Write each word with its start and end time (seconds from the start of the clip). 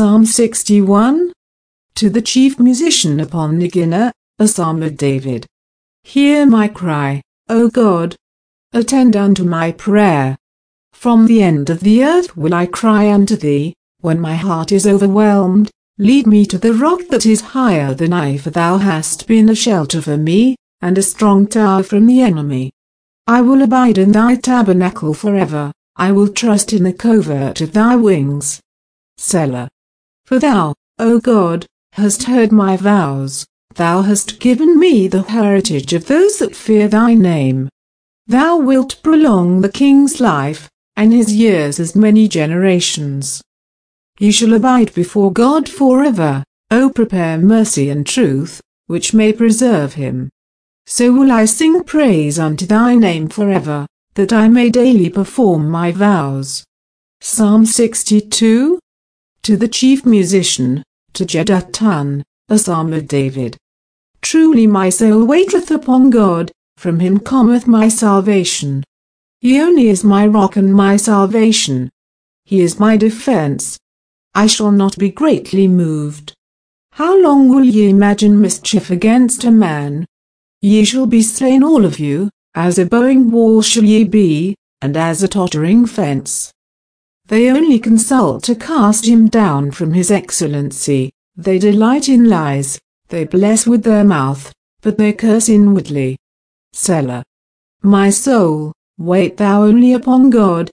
Psalm 0.00 0.24
61. 0.24 1.30
To 1.96 2.08
the 2.08 2.22
chief 2.22 2.58
musician 2.58 3.20
upon 3.20 3.58
Neginah, 3.58 4.12
a 4.38 4.48
psalm 4.48 4.82
of 4.82 4.96
David. 4.96 5.44
Hear 6.04 6.46
my 6.46 6.68
cry, 6.68 7.20
O 7.50 7.68
God. 7.68 8.16
Attend 8.72 9.14
unto 9.14 9.44
my 9.44 9.72
prayer. 9.72 10.38
From 10.94 11.26
the 11.26 11.42
end 11.42 11.68
of 11.68 11.80
the 11.80 12.02
earth 12.02 12.34
will 12.34 12.54
I 12.54 12.64
cry 12.64 13.12
unto 13.12 13.36
thee, 13.36 13.74
when 14.00 14.18
my 14.18 14.36
heart 14.36 14.72
is 14.72 14.86
overwhelmed. 14.86 15.70
Lead 15.98 16.26
me 16.26 16.46
to 16.46 16.56
the 16.56 16.72
rock 16.72 17.02
that 17.10 17.26
is 17.26 17.52
higher 17.52 17.92
than 17.92 18.14
I, 18.14 18.38
for 18.38 18.48
thou 18.48 18.78
hast 18.78 19.26
been 19.26 19.50
a 19.50 19.54
shelter 19.54 20.00
for 20.00 20.16
me, 20.16 20.56
and 20.80 20.96
a 20.96 21.02
strong 21.02 21.46
tower 21.46 21.82
from 21.82 22.06
the 22.06 22.22
enemy. 22.22 22.72
I 23.26 23.42
will 23.42 23.60
abide 23.60 23.98
in 23.98 24.12
thy 24.12 24.36
tabernacle 24.36 25.12
forever, 25.12 25.72
I 25.94 26.10
will 26.10 26.28
trust 26.28 26.72
in 26.72 26.84
the 26.84 26.94
covert 26.94 27.60
of 27.60 27.74
thy 27.74 27.96
wings. 27.96 28.62
Selah. 29.18 29.68
For 30.30 30.38
thou, 30.38 30.74
O 31.00 31.18
God, 31.18 31.66
hast 31.94 32.22
heard 32.22 32.52
my 32.52 32.76
vows, 32.76 33.44
thou 33.74 34.02
hast 34.02 34.38
given 34.38 34.78
me 34.78 35.08
the 35.08 35.22
heritage 35.22 35.92
of 35.92 36.06
those 36.06 36.38
that 36.38 36.54
fear 36.54 36.86
thy 36.86 37.14
name. 37.14 37.68
Thou 38.28 38.56
wilt 38.58 39.02
prolong 39.02 39.60
the 39.60 39.68
king's 39.68 40.20
life, 40.20 40.70
and 40.94 41.12
his 41.12 41.34
years 41.34 41.80
as 41.80 41.96
many 41.96 42.28
generations. 42.28 43.42
He 44.18 44.30
shall 44.30 44.54
abide 44.54 44.94
before 44.94 45.32
God 45.32 45.68
forever, 45.68 46.44
O 46.70 46.90
prepare 46.90 47.36
mercy 47.36 47.90
and 47.90 48.06
truth, 48.06 48.60
which 48.86 49.12
may 49.12 49.32
preserve 49.32 49.94
him. 49.94 50.30
So 50.86 51.12
will 51.12 51.32
I 51.32 51.44
sing 51.44 51.82
praise 51.82 52.38
unto 52.38 52.66
thy 52.66 52.94
name 52.94 53.30
forever, 53.30 53.84
that 54.14 54.32
I 54.32 54.46
may 54.46 54.70
daily 54.70 55.10
perform 55.10 55.68
my 55.68 55.90
vows. 55.90 56.62
Psalm 57.20 57.66
62 57.66 58.78
to 59.42 59.56
the 59.56 59.68
chief 59.68 60.04
musician, 60.04 60.82
to 61.14 61.24
Jeduthun, 61.24 62.22
a 62.48 62.58
psalm 62.58 62.92
of 62.92 63.08
David. 63.08 63.56
Truly 64.20 64.66
my 64.66 64.90
soul 64.90 65.24
waiteth 65.24 65.70
upon 65.70 66.10
God, 66.10 66.52
from 66.76 67.00
him 67.00 67.18
cometh 67.18 67.66
my 67.66 67.88
salvation. 67.88 68.84
He 69.40 69.58
only 69.58 69.88
is 69.88 70.04
my 70.04 70.26
rock 70.26 70.56
and 70.56 70.74
my 70.74 70.96
salvation. 70.96 71.90
He 72.44 72.60
is 72.60 72.78
my 72.78 72.96
defence. 72.96 73.78
I 74.34 74.46
shall 74.46 74.72
not 74.72 74.98
be 74.98 75.10
greatly 75.10 75.66
moved. 75.66 76.34
How 76.92 77.18
long 77.18 77.48
will 77.48 77.64
ye 77.64 77.88
imagine 77.88 78.40
mischief 78.40 78.90
against 78.90 79.44
a 79.44 79.50
man? 79.50 80.04
Ye 80.60 80.84
shall 80.84 81.06
be 81.06 81.22
slain 81.22 81.62
all 81.62 81.86
of 81.86 81.98
you, 81.98 82.28
as 82.54 82.78
a 82.78 82.84
bowing 82.84 83.30
wall 83.30 83.62
shall 83.62 83.84
ye 83.84 84.04
be, 84.04 84.54
and 84.82 84.96
as 84.96 85.22
a 85.22 85.28
tottering 85.28 85.86
fence. 85.86 86.52
They 87.30 87.48
only 87.48 87.78
consult 87.78 88.42
to 88.44 88.56
cast 88.56 89.06
him 89.06 89.28
down 89.28 89.70
from 89.70 89.92
his 89.92 90.10
excellency. 90.10 91.12
They 91.36 91.60
delight 91.60 92.08
in 92.08 92.28
lies, 92.28 92.76
they 93.08 93.22
bless 93.22 93.68
with 93.68 93.84
their 93.84 94.02
mouth, 94.02 94.52
but 94.82 94.98
they 94.98 95.12
curse 95.12 95.48
inwardly. 95.48 96.16
Selah. 96.72 97.22
My 97.84 98.10
soul, 98.10 98.72
wait 98.98 99.36
thou 99.36 99.62
only 99.62 99.92
upon 99.92 100.30
God, 100.30 100.72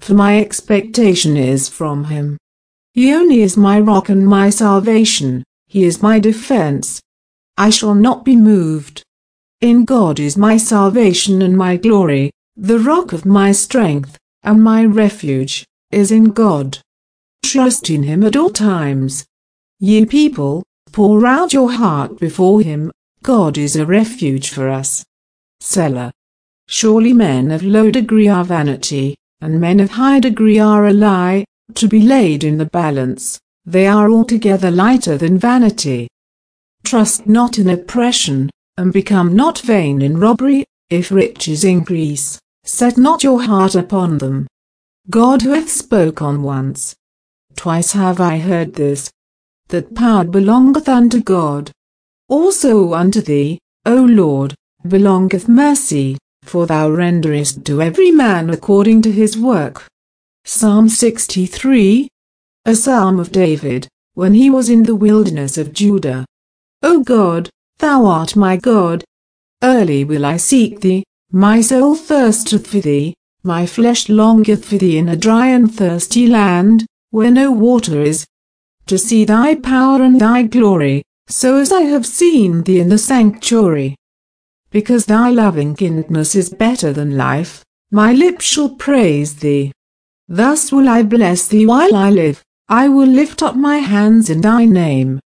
for 0.00 0.14
my 0.14 0.40
expectation 0.40 1.36
is 1.36 1.68
from 1.68 2.06
him. 2.06 2.36
He 2.94 3.14
only 3.14 3.42
is 3.42 3.56
my 3.56 3.78
rock 3.78 4.08
and 4.08 4.26
my 4.26 4.50
salvation, 4.50 5.44
he 5.68 5.84
is 5.84 6.02
my 6.02 6.18
defense. 6.18 7.00
I 7.56 7.70
shall 7.70 7.94
not 7.94 8.24
be 8.24 8.34
moved. 8.34 9.04
In 9.60 9.84
God 9.84 10.18
is 10.18 10.36
my 10.36 10.56
salvation 10.56 11.42
and 11.42 11.56
my 11.56 11.76
glory, 11.76 12.32
the 12.56 12.80
rock 12.80 13.12
of 13.12 13.24
my 13.24 13.52
strength, 13.52 14.18
and 14.42 14.64
my 14.64 14.84
refuge 14.84 15.64
is 15.92 16.10
in 16.10 16.30
God. 16.30 16.78
Trust 17.44 17.90
in 17.90 18.02
him 18.02 18.22
at 18.24 18.36
all 18.36 18.50
times. 18.50 19.24
Ye 19.78 20.04
people, 20.06 20.62
pour 20.92 21.26
out 21.26 21.52
your 21.52 21.72
heart 21.72 22.18
before 22.18 22.60
him, 22.60 22.90
God 23.22 23.58
is 23.58 23.76
a 23.76 23.86
refuge 23.86 24.50
for 24.50 24.68
us. 24.68 25.04
Selah. 25.60 26.12
Surely 26.68 27.12
men 27.12 27.50
of 27.50 27.62
low 27.62 27.90
degree 27.90 28.28
are 28.28 28.44
vanity, 28.44 29.16
and 29.40 29.60
men 29.60 29.80
of 29.80 29.90
high 29.90 30.20
degree 30.20 30.58
are 30.58 30.86
a 30.86 30.92
lie, 30.92 31.44
to 31.74 31.88
be 31.88 32.00
laid 32.00 32.44
in 32.44 32.58
the 32.58 32.66
balance, 32.66 33.38
they 33.64 33.86
are 33.86 34.10
altogether 34.10 34.70
lighter 34.70 35.16
than 35.16 35.38
vanity. 35.38 36.08
Trust 36.84 37.26
not 37.26 37.58
in 37.58 37.70
oppression, 37.70 38.50
and 38.76 38.92
become 38.92 39.36
not 39.36 39.60
vain 39.60 40.02
in 40.02 40.18
robbery, 40.18 40.64
if 40.90 41.10
riches 41.10 41.64
increase, 41.64 42.38
set 42.64 42.98
not 42.98 43.22
your 43.22 43.42
heart 43.42 43.74
upon 43.74 44.18
them. 44.18 44.46
God 45.10 45.42
who 45.42 45.50
hath 45.50 45.68
spoken 45.68 46.42
once. 46.42 46.94
Twice 47.56 47.92
have 47.92 48.20
I 48.20 48.38
heard 48.38 48.74
this, 48.74 49.10
that 49.68 49.94
power 49.94 50.24
belongeth 50.24 50.88
unto 50.88 51.20
God. 51.20 51.72
Also 52.28 52.94
unto 52.94 53.20
thee, 53.20 53.58
O 53.84 53.96
Lord, 54.04 54.54
belongeth 54.86 55.48
mercy, 55.48 56.18
for 56.44 56.66
thou 56.66 56.88
renderest 56.88 57.64
to 57.64 57.82
every 57.82 58.12
man 58.12 58.48
according 58.48 59.02
to 59.02 59.10
his 59.10 59.36
work. 59.36 59.88
Psalm 60.44 60.88
63, 60.88 62.08
a 62.64 62.74
psalm 62.76 63.18
of 63.18 63.32
David, 63.32 63.88
when 64.14 64.34
he 64.34 64.50
was 64.50 64.68
in 64.68 64.84
the 64.84 64.94
wilderness 64.94 65.58
of 65.58 65.72
Judah. 65.72 66.24
O 66.82 67.02
God, 67.02 67.50
thou 67.78 68.06
art 68.06 68.36
my 68.36 68.56
God. 68.56 69.04
Early 69.64 70.04
will 70.04 70.24
I 70.24 70.36
seek 70.36 70.80
thee, 70.80 71.02
my 71.32 71.60
soul 71.60 71.96
thirsteth 71.96 72.66
for 72.66 72.80
thee. 72.80 73.14
My 73.44 73.66
flesh 73.66 74.08
longeth 74.08 74.66
for 74.66 74.78
thee 74.78 74.98
in 74.98 75.08
a 75.08 75.16
dry 75.16 75.48
and 75.48 75.74
thirsty 75.74 76.28
land, 76.28 76.86
where 77.10 77.32
no 77.32 77.50
water 77.50 78.00
is, 78.00 78.24
to 78.86 78.96
see 78.96 79.24
thy 79.24 79.56
power 79.56 80.00
and 80.00 80.20
thy 80.20 80.44
glory, 80.44 81.02
so 81.26 81.56
as 81.56 81.72
I 81.72 81.80
have 81.80 82.06
seen 82.06 82.62
thee 82.62 82.78
in 82.78 82.88
the 82.88 82.98
sanctuary. 82.98 83.96
Because 84.70 85.06
thy 85.06 85.30
loving 85.30 85.74
kindness 85.74 86.36
is 86.36 86.50
better 86.50 86.92
than 86.92 87.16
life, 87.16 87.64
my 87.90 88.12
lips 88.12 88.44
shall 88.44 88.76
praise 88.76 89.34
thee. 89.34 89.72
Thus 90.28 90.70
will 90.70 90.88
I 90.88 91.02
bless 91.02 91.48
thee 91.48 91.66
while 91.66 91.96
I 91.96 92.10
live, 92.10 92.44
I 92.68 92.88
will 92.88 93.08
lift 93.08 93.42
up 93.42 93.56
my 93.56 93.78
hands 93.78 94.30
in 94.30 94.42
thy 94.42 94.66
name. 94.66 95.18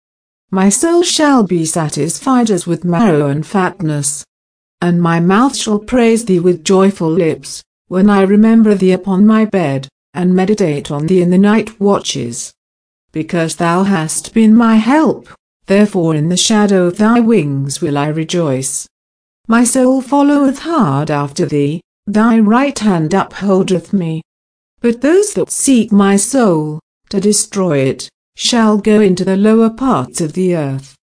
My 0.52 0.68
soul 0.68 1.02
shall 1.02 1.42
be 1.42 1.64
satisfied 1.64 2.48
as 2.48 2.64
with 2.64 2.84
marrow 2.84 3.26
and 3.26 3.44
fatness, 3.44 4.24
and 4.80 5.02
my 5.02 5.18
mouth 5.18 5.56
shall 5.56 5.80
praise 5.80 6.26
thee 6.26 6.38
with 6.38 6.62
joyful 6.62 7.10
lips 7.10 7.64
when 7.88 8.08
I 8.08 8.22
remember 8.22 8.74
thee 8.74 8.92
upon 8.92 9.26
my 9.26 9.44
bed, 9.44 9.88
and 10.14 10.34
meditate 10.34 10.90
on 10.90 11.06
thee 11.06 11.20
in 11.20 11.30
the 11.30 11.38
night 11.38 11.78
watches. 11.80 12.52
Because 13.12 13.56
thou 13.56 13.82
hast 13.82 14.32
been 14.32 14.54
my 14.54 14.76
help, 14.76 15.28
therefore 15.66 16.14
in 16.14 16.28
the 16.28 16.36
shadow 16.36 16.86
of 16.86 16.96
thy 16.96 17.20
wings 17.20 17.80
will 17.80 17.98
I 17.98 18.08
rejoice. 18.08 18.88
My 19.48 19.64
soul 19.64 20.00
followeth 20.00 20.60
hard 20.60 21.10
after 21.10 21.44
thee, 21.44 21.82
thy 22.06 22.38
right 22.38 22.78
hand 22.78 23.12
upholdeth 23.12 23.92
me. 23.92 24.22
But 24.80 25.00
those 25.00 25.34
that 25.34 25.50
seek 25.50 25.92
my 25.92 26.16
soul, 26.16 26.80
to 27.10 27.20
destroy 27.20 27.78
it, 27.78 28.08
shall 28.36 28.78
go 28.78 29.00
into 29.00 29.24
the 29.24 29.36
lower 29.36 29.70
parts 29.70 30.20
of 30.20 30.32
the 30.32 30.56
earth. 30.56 30.94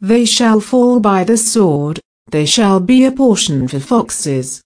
They 0.00 0.24
shall 0.24 0.60
fall 0.60 1.00
by 1.00 1.24
the 1.24 1.36
sword, 1.36 2.00
they 2.30 2.46
shall 2.46 2.78
be 2.78 3.04
a 3.04 3.12
portion 3.12 3.68
for 3.68 3.80
foxes 3.80 4.62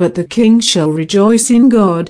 but 0.00 0.14
the 0.14 0.24
king 0.24 0.60
shall 0.60 0.90
rejoice 0.90 1.50
in 1.50 1.68
God. 1.68 2.08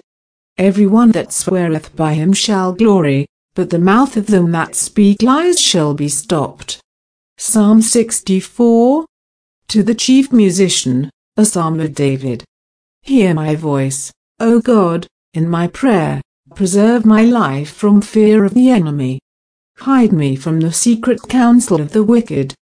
Every 0.57 0.87
one 0.87 1.11
that 1.11 1.33
sweareth 1.33 1.97
by 1.97 2.15
him 2.15 2.33
shall 2.33 2.73
glory, 2.73 3.27
but 3.57 3.71
the 3.71 3.81
mouth 3.81 4.17
of 4.17 4.29
them 4.29 4.53
that 4.53 4.77
speak 4.77 5.21
lies 5.23 5.61
shall 5.61 5.93
be 5.93 6.09
stopped. 6.09 6.81
Psalm 7.37 7.83
64 7.83 9.07
To 9.67 9.83
the 9.83 9.97
chief 9.97 10.33
musician, 10.33 11.11
a 11.37 11.45
psalm 11.45 11.81
of 11.81 11.97
David. 11.97 12.45
Hear 13.03 13.35
my 13.35 13.57
voice, 13.57 14.13
O 14.39 14.61
God, 14.61 15.09
in 15.35 15.49
my 15.49 15.67
prayer, 15.67 16.21
preserve 16.55 17.05
my 17.05 17.23
life 17.25 17.73
from 17.73 18.03
fear 18.03 18.45
of 18.45 18.55
the 18.55 18.71
enemy. 18.71 19.19
Hide 19.79 20.13
me 20.13 20.37
from 20.37 20.61
the 20.61 20.73
secret 20.73 21.23
counsel 21.29 21.81
of 21.81 21.91
the 21.91 22.05
wicked, 22.05 22.55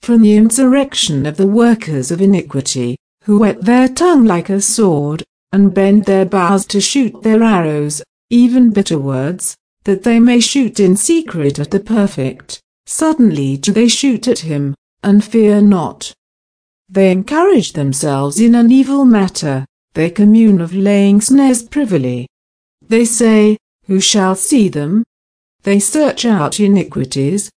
from 0.00 0.22
the 0.22 0.38
insurrection 0.38 1.26
of 1.26 1.36
the 1.36 1.46
workers 1.46 2.10
of 2.10 2.22
iniquity 2.22 2.96
who 3.24 3.38
whet 3.38 3.62
their 3.62 3.88
tongue 3.88 4.24
like 4.24 4.48
a 4.48 4.60
sword, 4.60 5.22
and 5.52 5.74
bend 5.74 6.04
their 6.04 6.24
bows 6.24 6.64
to 6.66 6.80
shoot 6.80 7.22
their 7.22 7.42
arrows, 7.42 8.02
even 8.30 8.70
bitter 8.70 8.98
words, 8.98 9.56
that 9.84 10.02
they 10.02 10.20
may 10.20 10.40
shoot 10.40 10.78
in 10.78 10.96
secret 10.96 11.58
at 11.58 11.70
the 11.70 11.80
perfect. 11.80 12.60
Suddenly 12.86 13.56
do 13.56 13.72
they 13.72 13.88
shoot 13.88 14.28
at 14.28 14.40
him, 14.40 14.74
and 15.02 15.24
fear 15.24 15.60
not. 15.60 16.12
They 16.88 17.10
encourage 17.10 17.72
themselves 17.72 18.40
in 18.40 18.54
an 18.54 18.72
evil 18.72 19.04
matter, 19.04 19.64
they 19.94 20.10
commune 20.10 20.60
of 20.60 20.74
laying 20.74 21.20
snares 21.20 21.62
privily. 21.62 22.26
They 22.86 23.04
say, 23.04 23.56
Who 23.86 24.00
shall 24.00 24.34
see 24.34 24.68
them? 24.68 25.04
They 25.62 25.78
search 25.78 26.24
out 26.24 26.58
iniquities. 26.58 27.50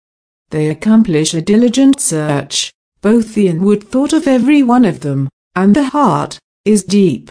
They 0.51 0.69
accomplish 0.69 1.35
a 1.35 1.41
diligent 1.41 2.01
search, 2.01 2.73
both 3.01 3.35
the 3.35 3.49
inward 3.49 3.85
thought 3.85 4.13
of 4.13 4.27
every 4.27 4.63
one 4.63 4.85
of 4.85 5.01
them, 5.01 5.29
and 5.55 5.75
the 5.75 5.85
heart 5.85 6.39
is 6.65 6.85
deep. 6.85 7.31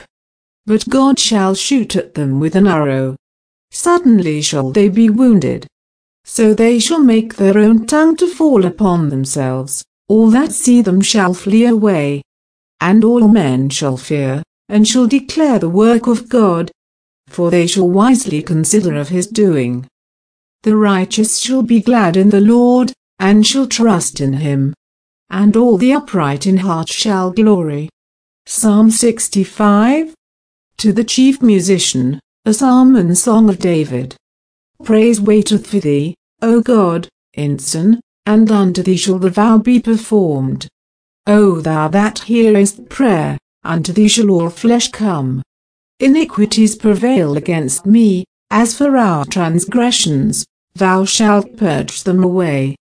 But 0.65 0.89
God 0.89 1.19
shall 1.19 1.55
shoot 1.55 1.95
at 1.95 2.13
them 2.13 2.39
with 2.39 2.55
an 2.55 2.67
arrow. 2.67 3.15
Suddenly 3.71 4.41
shall 4.41 4.71
they 4.71 4.89
be 4.89 5.09
wounded. 5.09 5.65
So 6.23 6.53
they 6.53 6.77
shall 6.79 7.01
make 7.01 7.35
their 7.35 7.57
own 7.57 7.87
tongue 7.87 8.15
to 8.17 8.27
fall 8.27 8.65
upon 8.65 9.09
themselves, 9.09 9.83
all 10.07 10.29
that 10.31 10.51
see 10.51 10.81
them 10.81 11.01
shall 11.01 11.33
flee 11.33 11.65
away. 11.65 12.21
And 12.79 13.03
all 13.03 13.27
men 13.27 13.69
shall 13.69 13.97
fear, 13.97 14.43
and 14.69 14.87
shall 14.87 15.07
declare 15.07 15.57
the 15.57 15.69
work 15.69 16.07
of 16.07 16.29
God, 16.29 16.71
for 17.27 17.49
they 17.49 17.65
shall 17.65 17.89
wisely 17.89 18.43
consider 18.43 18.95
of 18.95 19.09
his 19.09 19.27
doing. 19.27 19.87
The 20.63 20.75
righteous 20.75 21.39
shall 21.39 21.63
be 21.63 21.81
glad 21.81 22.15
in 22.15 22.29
the 22.29 22.41
Lord, 22.41 22.93
and 23.19 23.45
shall 23.47 23.67
trust 23.67 24.21
in 24.21 24.33
him. 24.33 24.73
And 25.29 25.55
all 25.55 25.77
the 25.77 25.93
upright 25.93 26.45
in 26.45 26.57
heart 26.57 26.89
shall 26.89 27.31
glory. 27.31 27.89
Psalm 28.47 28.89
65 28.89 30.15
To 30.77 30.91
the 30.91 31.03
chief 31.03 31.43
musician, 31.43 32.19
a 32.43 32.53
psalm 32.53 32.95
and 32.95 33.15
song 33.15 33.49
of 33.49 33.59
David. 33.59 34.15
Praise 34.83 35.21
waiteth 35.21 35.67
for 35.67 35.79
thee, 35.79 36.15
O 36.41 36.59
God, 36.59 37.07
in 37.35 37.59
Zion, 37.59 38.01
and 38.25 38.51
unto 38.51 38.81
thee 38.81 38.97
shall 38.97 39.19
the 39.19 39.29
vow 39.29 39.59
be 39.59 39.79
performed. 39.79 40.67
O 41.27 41.61
thou 41.61 41.87
that 41.89 42.19
hearest 42.19 42.89
prayer, 42.89 43.37
unto 43.63 43.93
thee 43.93 44.07
shall 44.07 44.31
all 44.31 44.49
flesh 44.49 44.89
come. 44.89 45.43
Iniquities 45.99 46.75
prevail 46.75 47.37
against 47.37 47.85
me, 47.85 48.25
as 48.49 48.75
for 48.75 48.97
our 48.97 49.23
transgressions, 49.23 50.45
thou 50.73 51.05
shalt 51.05 51.57
purge 51.57 52.03
them 52.03 52.23
away. 52.23 52.75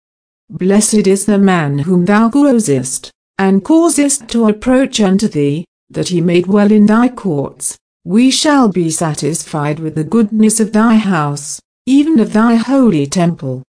Blessed 0.52 1.08
is 1.08 1.26
the 1.26 1.40
man 1.40 1.80
whom 1.80 2.06
thou 2.06 2.30
causest, 2.30 3.12
and 3.38 3.64
causest 3.64 4.28
to 4.30 4.48
approach 4.48 5.00
unto 5.00 5.28
thee, 5.28 5.66
that 5.90 6.10
he 6.10 6.22
may 6.22 6.42
dwell 6.42 6.72
in 6.72 6.86
thy 6.86 7.10
courts. 7.10 7.78
We 8.04 8.32
shall 8.32 8.70
be 8.70 8.90
satisfied 8.90 9.80
with 9.80 9.96
the 9.96 10.04
goodness 10.04 10.60
of 10.60 10.74
thy 10.74 10.96
house, 10.96 11.60
even 11.86 12.20
of 12.20 12.34
thy 12.34 12.56
holy 12.56 13.06
temple. 13.06 13.64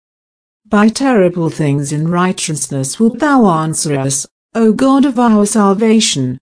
By 0.65 0.89
terrible 0.89 1.49
things 1.49 1.91
in 1.91 2.07
righteousness 2.07 2.99
wilt 2.99 3.19
thou 3.19 3.45
answer 3.45 3.97
us, 3.97 4.25
O 4.53 4.73
God 4.73 5.05
of 5.05 5.17
our 5.19 5.45
salvation 5.45 6.39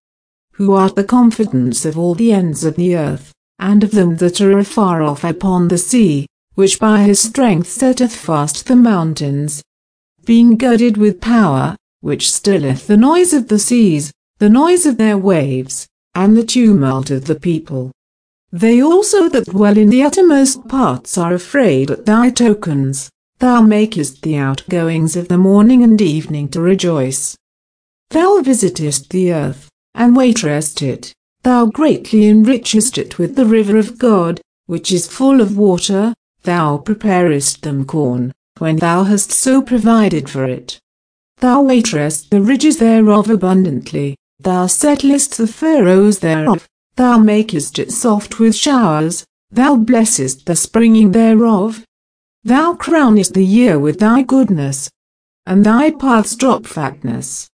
who 0.55 0.71
art 0.71 0.95
the 0.95 1.03
confidence 1.03 1.83
of 1.83 1.97
all 1.97 2.15
the 2.15 2.31
ends 2.31 2.63
of 2.63 2.77
the 2.77 2.95
earth, 2.95 3.33
and 3.59 3.83
of 3.83 3.91
them 3.91 4.15
that 4.15 4.39
are 4.39 4.57
afar 4.57 5.01
off 5.01 5.23
upon 5.25 5.67
the 5.67 5.77
sea, 5.77 6.25
which 6.53 6.79
by 6.79 7.01
his 7.03 7.19
strength 7.19 7.67
setteth 7.67 8.15
fast 8.15 8.65
the 8.65 8.75
mountains. 8.75 9.61
Being 10.25 10.55
girded 10.55 10.95
with 10.95 11.19
power, 11.19 11.75
which 12.05 12.31
stilleth 12.31 12.85
the 12.85 12.95
noise 12.95 13.33
of 13.33 13.47
the 13.47 13.57
seas, 13.57 14.13
the 14.37 14.47
noise 14.47 14.85
of 14.85 14.97
their 14.97 15.17
waves, 15.17 15.87
and 16.13 16.37
the 16.37 16.45
tumult 16.45 17.09
of 17.09 17.25
the 17.25 17.33
people. 17.33 17.91
They 18.51 18.79
also 18.79 19.27
that 19.29 19.47
dwell 19.47 19.75
in 19.75 19.89
the 19.89 20.03
uttermost 20.03 20.67
parts 20.67 21.17
are 21.17 21.33
afraid 21.33 21.89
at 21.89 22.05
thy 22.05 22.29
tokens. 22.29 23.09
Thou 23.39 23.61
makest 23.61 24.21
the 24.21 24.37
outgoings 24.37 25.15
of 25.15 25.29
the 25.29 25.39
morning 25.39 25.81
and 25.81 25.99
evening 25.99 26.47
to 26.49 26.61
rejoice. 26.61 27.35
Thou 28.11 28.39
visitest 28.43 29.09
the 29.09 29.33
earth, 29.33 29.67
and 29.95 30.15
waiterest 30.15 30.83
it. 30.83 31.11
Thou 31.41 31.65
greatly 31.65 32.25
enrichest 32.25 32.99
it 32.99 33.17
with 33.17 33.35
the 33.35 33.47
river 33.47 33.77
of 33.79 33.97
God, 33.97 34.41
which 34.67 34.91
is 34.91 35.07
full 35.07 35.41
of 35.41 35.57
water. 35.57 36.13
Thou 36.43 36.77
preparest 36.77 37.63
them 37.63 37.83
corn, 37.83 38.31
when 38.59 38.75
thou 38.75 39.05
hast 39.05 39.31
so 39.31 39.63
provided 39.63 40.29
for 40.29 40.45
it. 40.45 40.79
Thou 41.39 41.61
waiterest 41.63 42.29
the 42.29 42.41
ridges 42.41 42.77
thereof 42.77 43.29
abundantly. 43.29 44.15
Thou 44.39 44.67
settlest 44.67 45.37
the 45.37 45.47
furrows 45.47 46.19
thereof. 46.19 46.67
Thou 46.95 47.17
makest 47.17 47.77
it 47.79 47.91
soft 47.91 48.39
with 48.39 48.55
showers. 48.55 49.25
Thou 49.51 49.75
blessest 49.75 50.45
the 50.45 50.55
springing 50.55 51.11
thereof. 51.11 51.83
Thou 52.43 52.75
crownest 52.75 53.33
the 53.33 53.45
year 53.45 53.79
with 53.79 53.99
thy 53.99 54.21
goodness, 54.21 54.89
and 55.45 55.65
thy 55.65 55.91
paths 55.91 56.35
drop 56.35 56.65
fatness. 56.65 57.49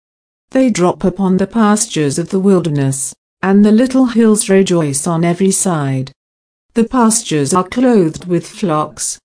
They 0.51 0.69
drop 0.69 1.03
upon 1.03 1.37
the 1.37 1.47
pastures 1.47 2.17
of 2.17 2.29
the 2.29 2.39
wilderness, 2.39 3.13
and 3.41 3.63
the 3.63 3.71
little 3.71 4.07
hills 4.07 4.49
rejoice 4.49 5.05
on 5.05 5.23
every 5.23 5.51
side. 5.51 6.11
The 6.73 6.85
pastures 6.85 7.53
are 7.53 7.67
clothed 7.67 8.25
with 8.25 8.47
flocks. 8.47 9.19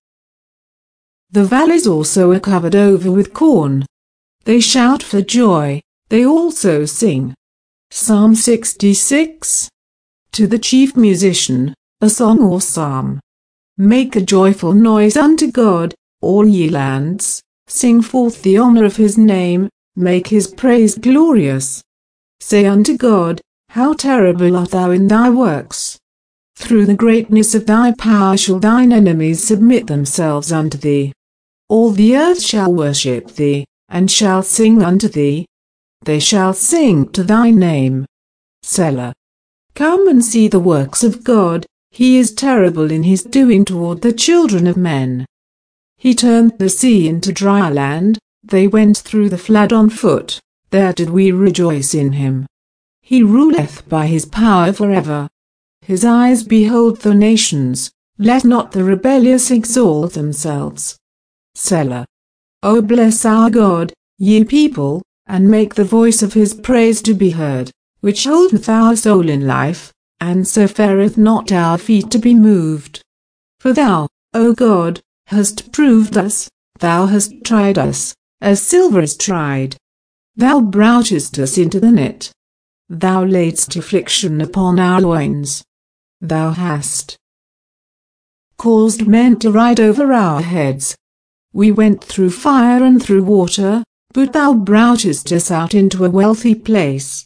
The 1.31 1.45
valleys 1.45 1.87
also 1.87 2.31
are 2.31 2.39
covered 2.39 2.75
over 2.75 3.11
with 3.11 3.33
corn. 3.33 3.85
They 4.45 4.59
shout 4.59 5.01
for 5.01 5.23
joy, 5.23 5.81
they 6.09 6.23
also 6.23 6.85
sing. 6.85 7.33
Psalm 7.89 8.35
66 8.35 9.69
To 10.33 10.45
the 10.45 10.59
chief 10.59 10.95
musician, 10.95 11.73
a 11.99 12.11
song 12.11 12.43
or 12.43 12.61
psalm. 12.61 13.19
Make 13.79 14.15
a 14.15 14.21
joyful 14.21 14.73
noise 14.73 15.17
unto 15.17 15.51
God, 15.51 15.95
all 16.21 16.47
ye 16.47 16.69
lands, 16.69 17.41
sing 17.65 18.03
forth 18.03 18.43
the 18.43 18.59
honor 18.59 18.85
of 18.85 18.97
his 18.97 19.17
name, 19.17 19.67
make 19.95 20.27
his 20.27 20.45
praise 20.47 20.95
glorious. 20.95 21.81
Say 22.39 22.67
unto 22.67 22.95
God, 22.97 23.41
How 23.69 23.93
terrible 23.93 24.55
art 24.55 24.69
thou 24.69 24.91
in 24.91 25.07
thy 25.07 25.31
works! 25.31 25.97
Through 26.55 26.85
the 26.85 26.93
greatness 26.93 27.55
of 27.55 27.65
thy 27.65 27.93
power 27.93 28.37
shall 28.37 28.59
thine 28.59 28.93
enemies 28.93 29.43
submit 29.43 29.87
themselves 29.87 30.51
unto 30.51 30.77
thee. 30.77 31.13
All 31.67 31.89
the 31.89 32.15
earth 32.15 32.43
shall 32.43 32.71
worship 32.71 33.31
thee, 33.31 33.65
and 33.89 34.09
shall 34.09 34.43
sing 34.43 34.81
unto 34.81 35.07
thee. 35.07 35.45
They 36.03 36.19
shall 36.19 36.53
sing 36.53 37.09
to 37.13 37.23
thy 37.23 37.51
name. 37.51 38.05
Selah. 38.63 39.13
Come 39.73 40.07
and 40.07 40.23
see 40.23 40.47
the 40.47 40.59
works 40.59 41.03
of 41.03 41.23
God, 41.23 41.65
he 41.91 42.17
is 42.17 42.33
terrible 42.33 42.91
in 42.91 43.03
his 43.03 43.23
doing 43.23 43.65
toward 43.65 44.01
the 44.01 44.13
children 44.13 44.67
of 44.67 44.77
men. 44.77 45.25
He 45.97 46.13
turned 46.13 46.57
the 46.57 46.69
sea 46.69 47.07
into 47.07 47.31
dry 47.31 47.69
land, 47.69 48.19
they 48.43 48.67
went 48.67 48.97
through 48.97 49.29
the 49.29 49.37
flood 49.37 49.73
on 49.73 49.89
foot, 49.89 50.39
there 50.69 50.93
did 50.93 51.09
we 51.09 51.31
rejoice 51.31 51.93
in 51.93 52.13
him. 52.13 52.45
He 53.01 53.23
ruleth 53.23 53.87
by 53.87 54.07
his 54.07 54.25
power 54.25 54.73
forever. 54.73 55.27
His 55.81 56.03
eyes 56.03 56.43
behold 56.43 57.01
the 57.01 57.13
nations, 57.13 57.91
let 58.17 58.43
not 58.43 58.71
the 58.71 58.83
rebellious 58.83 59.51
exalt 59.51 60.13
themselves. 60.13 60.97
Selah. 61.53 62.05
O 62.65 62.81
bless 62.81 63.25
our 63.25 63.51
God, 63.51 63.93
ye 64.17 64.43
people, 64.43 65.03
and 65.27 65.51
make 65.51 65.75
the 65.75 65.83
voice 65.83 66.23
of 66.23 66.33
his 66.33 66.55
praise 66.55 66.99
to 67.03 67.13
be 67.13 67.29
heard, 67.29 67.69
which 67.99 68.23
holdeth 68.23 68.67
our 68.67 68.95
soul 68.95 69.29
in 69.29 69.45
life, 69.45 69.93
and 70.19 70.47
suffereth 70.47 71.15
not 71.15 71.51
our 71.51 71.77
feet 71.77 72.09
to 72.09 72.17
be 72.17 72.33
moved. 72.33 73.03
For 73.59 73.71
thou, 73.71 74.07
O 74.33 74.53
God, 74.55 74.99
hast 75.27 75.71
proved 75.71 76.17
us, 76.17 76.49
thou 76.79 77.05
hast 77.05 77.35
tried 77.43 77.77
us, 77.77 78.15
as 78.41 78.63
silver 78.63 79.01
is 79.01 79.15
tried. 79.15 79.77
Thou 80.35 80.59
broughtest 80.59 81.37
us 81.37 81.59
into 81.59 81.79
the 81.79 81.91
net. 81.91 82.31
Thou 82.89 83.25
laidst 83.25 83.75
affliction 83.75 84.41
upon 84.41 84.79
our 84.79 84.99
loins. 84.99 85.63
Thou 86.19 86.49
hast 86.49 87.15
caused 88.57 89.05
men 89.05 89.37
to 89.41 89.51
ride 89.51 89.79
over 89.79 90.11
our 90.11 90.41
heads. 90.41 90.95
We 91.55 91.71
went 91.71 92.03
through 92.03 92.31
fire 92.31 92.83
and 92.83 93.01
through 93.01 93.23
water, 93.23 93.81
but 94.13 94.33
thou 94.33 94.53
broughtest 94.53 95.31
us 95.31 95.49
out 95.49 95.73
into 95.73 96.03
a 96.03 96.09
wealthy 96.09 96.53
place. 96.53 97.25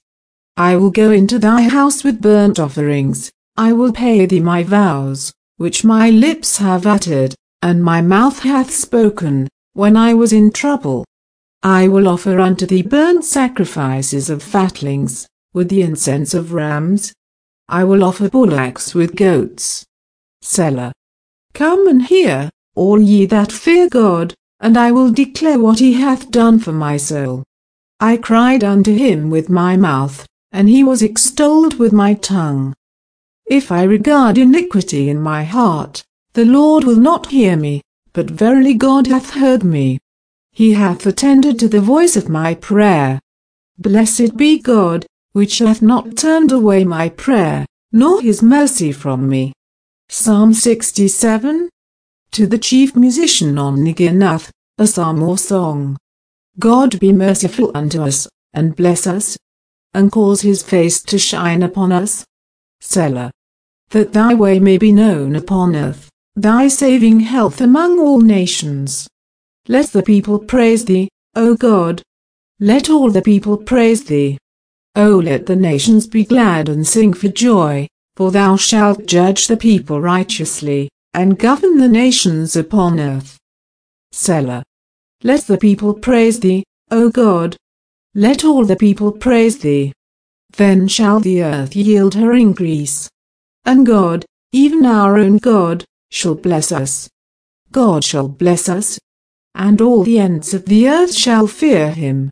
I 0.56 0.76
will 0.76 0.92
go 0.92 1.10
into 1.10 1.40
thy 1.40 1.64
house 1.64 2.04
with 2.04 2.22
burnt 2.22 2.60
offerings, 2.60 3.32
I 3.58 3.74
will 3.74 3.92
pay 3.92 4.28
thee 4.28 4.40
my 4.40 4.62
vows, 4.62 5.34
which 5.58 5.84
my 5.84 6.12
lips 6.12 6.58
have 6.58 6.86
uttered, 6.86 7.34
and 7.64 7.84
my 7.84 8.02
mouth 8.02 8.44
hath 8.44 8.70
spoken, 8.70 9.48
when 9.74 9.98
I 9.98 10.14
was 10.14 10.32
in 10.32 10.52
trouble. 10.52 11.06
I 11.64 11.88
will 11.88 12.08
offer 12.08 12.40
unto 12.40 12.68
thee 12.68 12.84
burnt 12.84 13.26
sacrifices 13.26 14.30
of 14.30 14.44
fatlings, 14.44 15.28
with 15.56 15.70
the 15.70 15.82
incense 15.82 16.36
of 16.36 16.54
rams. 16.54 17.14
I 17.68 17.84
will 17.84 18.04
offer 18.04 18.30
bullocks 18.30 18.94
with 18.94 19.16
goats. 19.16 19.86
Selah. 20.44 20.92
Come 21.56 21.88
and 21.88 22.04
hear, 22.04 22.52
all 22.80 23.02
ye 23.02 23.26
that 23.26 23.52
fear 23.52 23.90
God, 23.90 24.34
and 24.62 24.78
I 24.78 24.90
will 24.94 25.12
declare 25.12 25.60
what 25.60 25.80
he 25.80 25.94
hath 25.96 26.32
done 26.32 26.60
for 26.60 26.72
my 26.72 26.96
soul. 26.96 27.44
I 28.00 28.16
cried 28.16 28.64
unto 28.64 28.94
him 28.96 29.30
with 29.30 29.50
my 29.50 29.76
mouth, 29.76 30.26
and 30.54 30.70
he 30.70 30.82
was 30.82 31.02
extolled 31.02 31.78
with 31.78 31.92
my 31.92 32.14
tongue. 32.14 32.74
If 33.48 33.70
I 33.70 33.84
regard 33.84 34.38
iniquity 34.38 35.10
in 35.10 35.20
my 35.20 35.44
heart, 35.44 36.06
the 36.32 36.46
Lord 36.46 36.86
will 36.86 37.02
not 37.12 37.28
hear 37.28 37.58
me, 37.58 37.82
but 38.14 38.30
verily 38.30 38.76
God 38.76 39.08
hath 39.08 39.32
heard 39.32 39.64
me. 39.66 40.00
He 40.54 40.72
hath 40.72 41.06
attended 41.06 41.60
to 41.60 41.68
the 41.68 41.82
voice 41.82 42.16
of 42.16 42.30
my 42.30 42.56
prayer. 42.56 43.20
Blessed 43.78 44.38
be 44.38 44.58
God, 44.58 45.06
which 45.34 45.58
hath 45.58 45.82
not 45.82 46.16
turned 46.16 46.54
away 46.54 46.86
my 46.86 47.10
prayer, 47.10 47.66
nor 47.92 48.22
his 48.22 48.42
mercy 48.42 48.94
from 48.94 49.28
me. 49.28 49.52
Psalm 50.08 50.54
67 50.54 51.70
To 52.34 52.46
the 52.46 52.60
chief 52.60 52.96
musician 52.96 53.58
on 53.58 53.78
Neginoth, 53.78 54.52
a 54.78 54.86
psalm 54.86 55.24
or 55.24 55.38
song. 55.38 55.98
God 56.60 57.00
be 57.00 57.12
merciful 57.12 57.72
unto 57.74 58.04
us, 58.04 58.28
and 58.54 58.76
bless 58.76 59.08
us, 59.08 59.36
and 59.96 60.12
cause 60.12 60.42
his 60.42 60.62
face 60.62 61.02
to 61.04 61.18
shine 61.18 61.64
upon 61.64 61.92
us. 61.92 62.24
Selah. 62.82 63.32
That 63.90 64.14
thy 64.14 64.36
way 64.36 64.60
may 64.60 64.78
be 64.78 64.92
known 64.92 65.36
upon 65.36 65.76
earth, 65.76 66.10
thy 66.36 66.68
saving 66.68 67.22
health 67.22 67.62
among 67.62 68.00
all 68.00 68.20
nations. 68.20 69.08
Let 69.68 69.88
the 69.88 70.04
people 70.04 70.38
praise 70.38 70.86
thee, 70.86 71.10
O 71.36 71.56
God. 71.56 72.04
Let 72.60 72.92
all 72.92 73.10
the 73.10 73.24
people 73.24 73.58
praise 73.58 74.04
thee. 74.04 74.38
O 74.96 75.18
let 75.18 75.48
the 75.48 75.56
nations 75.56 76.06
be 76.06 76.26
glad 76.26 76.70
and 76.70 76.88
sing 76.88 77.14
for 77.14 77.30
joy, 77.30 77.88
for 78.16 78.32
thou 78.32 78.56
shalt 78.56 79.08
judge 79.08 79.48
the 79.48 79.58
people 79.58 80.00
righteously, 80.00 80.90
and 81.14 81.40
govern 81.40 81.78
the 81.78 81.88
nations 81.88 82.56
upon 82.56 83.00
earth. 83.00 83.38
Selah. 84.12 84.64
Let 85.24 85.48
the 85.48 85.58
people 85.58 85.94
praise 85.94 86.40
thee, 86.40 86.64
O 86.92 87.10
God. 87.10 87.58
Let 88.16 88.44
all 88.44 88.66
the 88.66 88.76
people 88.76 89.12
praise 89.12 89.60
thee. 89.60 89.94
Then 90.56 90.88
shall 90.88 91.20
the 91.20 91.44
earth 91.44 91.76
yield 91.76 92.16
her 92.16 92.34
increase. 92.34 93.10
And 93.66 93.86
God, 93.86 94.26
even 94.52 94.86
our 94.86 95.18
own 95.18 95.38
God, 95.38 95.86
shall 96.10 96.36
bless 96.36 96.72
us. 96.72 97.10
God 97.72 98.04
shall 98.04 98.28
bless 98.28 98.68
us, 98.68 98.98
and 99.54 99.80
all 99.80 100.04
the 100.04 100.20
ends 100.20 100.54
of 100.54 100.66
the 100.66 100.90
earth 100.90 101.14
shall 101.14 101.46
fear 101.46 101.92
him. 101.92 102.32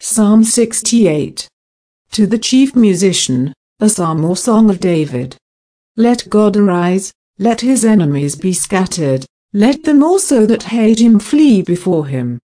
Psalm 0.00 0.42
68 0.42 1.48
To 2.12 2.26
the 2.26 2.38
chief 2.38 2.74
musician, 2.74 3.52
a 3.78 3.88
psalm 3.88 4.24
or 4.24 4.36
song 4.36 4.70
of 4.70 4.80
David. 4.80 5.36
Let 5.96 6.28
God 6.28 6.56
arise, 6.56 7.12
let 7.42 7.60
his 7.60 7.84
enemies 7.84 8.36
be 8.36 8.52
scattered, 8.52 9.26
let 9.52 9.82
them 9.82 10.00
also 10.02 10.46
that 10.46 10.62
hate 10.62 11.00
him 11.00 11.18
flee 11.18 11.60
before 11.60 12.06
him. 12.06 12.38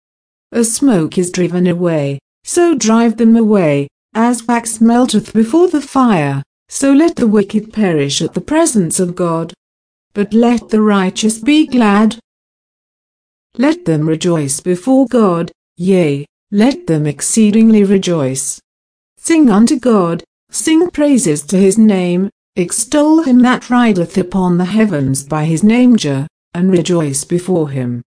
As 0.51 0.75
smoke 0.75 1.17
is 1.17 1.31
driven 1.31 1.69
away, 1.69 2.19
so 2.43 2.75
drive 2.75 3.17
them 3.17 3.37
away, 3.37 3.87
as 4.15 4.47
wax 4.49 4.81
melteth 4.81 5.33
before 5.33 5.69
the 5.69 5.81
fire, 5.81 6.43
so 6.69 6.93
let 6.93 7.15
the 7.15 7.29
wicked 7.29 7.73
perish 7.73 8.21
at 8.21 8.35
the 8.35 8.41
presence 8.41 8.99
of 8.99 9.15
God. 9.15 9.55
But 10.15 10.35
let 10.35 10.71
the 10.71 10.83
righteous 10.83 11.39
be 11.39 11.67
glad. 11.67 12.19
Let 13.57 13.85
them 13.85 14.09
rejoice 14.09 14.59
before 14.59 15.07
God, 15.07 15.53
yea, 15.77 16.27
let 16.51 16.89
them 16.89 17.07
exceedingly 17.07 17.85
rejoice. 17.85 18.61
Sing 19.17 19.49
unto 19.49 19.79
God, 19.79 20.25
sing 20.51 20.91
praises 20.91 21.43
to 21.45 21.57
his 21.57 21.79
name, 21.79 22.31
extol 22.59 23.23
him 23.23 23.39
that 23.43 23.71
rideth 23.71 24.19
upon 24.19 24.59
the 24.59 24.65
heavens 24.65 25.23
by 25.23 25.45
his 25.45 25.63
name 25.63 25.97
JAH, 25.97 26.27
and 26.55 26.73
rejoice 26.73 27.25
before 27.25 27.71
him. 27.71 28.03